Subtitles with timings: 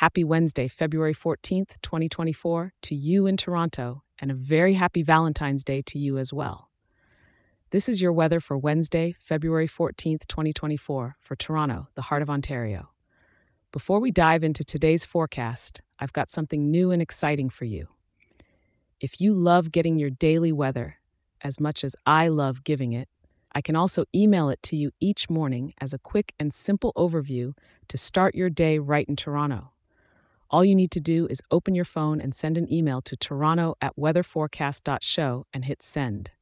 [0.00, 5.82] Happy Wednesday, February 14th, 2024, to you in Toronto, and a very happy Valentine's Day
[5.82, 6.70] to you as well.
[7.68, 12.88] This is your weather for Wednesday, February 14th, 2024, for Toronto, the heart of Ontario.
[13.72, 17.88] Before we dive into today's forecast, I've got something new and exciting for you.
[19.02, 20.96] If you love getting your daily weather
[21.42, 23.10] as much as I love giving it,
[23.54, 27.52] I can also email it to you each morning as a quick and simple overview
[27.88, 29.72] to start your day right in Toronto.
[30.52, 33.76] All you need to do is open your phone and send an email to toronto
[33.80, 36.32] at weatherforecast.show and hit send.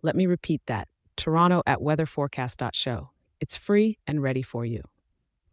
[0.00, 3.10] Let me repeat that toronto at weatherforecast.show.
[3.40, 4.82] It's free and ready for you.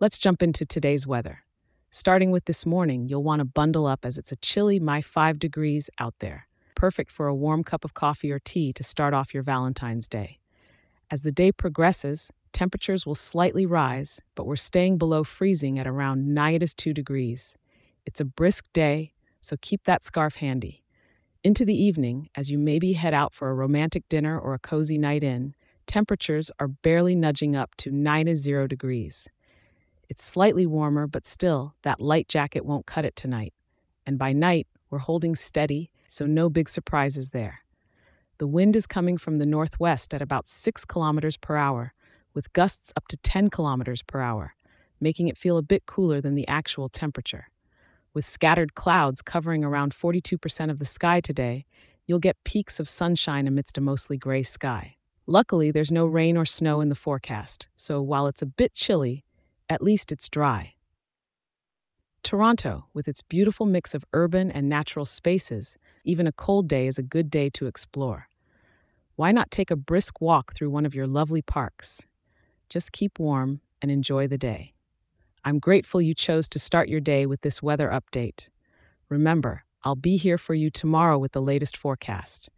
[0.00, 1.44] Let's jump into today's weather.
[1.88, 5.38] Starting with this morning, you'll want to bundle up as it's a chilly my 5
[5.38, 9.32] degrees out there, perfect for a warm cup of coffee or tea to start off
[9.32, 10.40] your Valentine's Day.
[11.08, 16.26] As the day progresses, temperatures will slightly rise, but we're staying below freezing at around
[16.26, 17.56] negative 2 degrees.
[18.06, 20.84] It's a brisk day, so keep that scarf handy.
[21.42, 24.96] Into the evening, as you maybe head out for a romantic dinner or a cozy
[24.96, 29.28] night in, temperatures are barely nudging up to 90 degrees.
[30.08, 33.52] It's slightly warmer, but still, that light jacket won't cut it tonight.
[34.06, 37.62] And by night, we're holding steady, so no big surprises there.
[38.38, 41.92] The wind is coming from the northwest at about 6 kilometers per hour,
[42.34, 44.54] with gusts up to 10 kilometers per hour,
[45.00, 47.48] making it feel a bit cooler than the actual temperature.
[48.16, 51.66] With scattered clouds covering around 42% of the sky today,
[52.06, 54.96] you'll get peeks of sunshine amidst a mostly gray sky.
[55.26, 59.22] Luckily, there's no rain or snow in the forecast, so while it's a bit chilly,
[59.68, 60.76] at least it's dry.
[62.22, 66.98] Toronto, with its beautiful mix of urban and natural spaces, even a cold day is
[66.98, 68.30] a good day to explore.
[69.16, 72.06] Why not take a brisk walk through one of your lovely parks?
[72.70, 74.72] Just keep warm and enjoy the day.
[75.46, 78.48] I'm grateful you chose to start your day with this weather update.
[79.08, 82.50] Remember, I'll be here for you tomorrow with the latest forecast.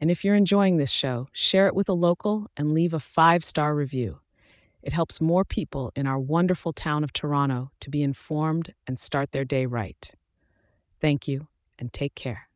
[0.00, 3.44] And if you're enjoying this show, share it with a local and leave a five
[3.44, 4.20] star review.
[4.82, 9.32] It helps more people in our wonderful town of Toronto to be informed and start
[9.32, 10.10] their day right.
[10.98, 11.48] Thank you,
[11.78, 12.49] and take care.